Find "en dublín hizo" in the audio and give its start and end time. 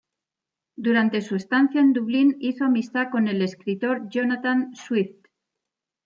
1.79-2.65